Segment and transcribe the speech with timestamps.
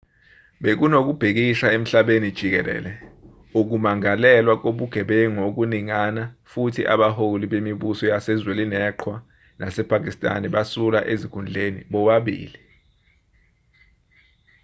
[0.63, 2.91] bekunokubhikisha emhlabeni jikelele
[3.59, 9.15] ukumangalelwa kobugebengu okuningana futhi abaholi bemibuso yase-zwenileqhwa
[9.59, 12.59] nasepakistan basula ezikhundleni bobabili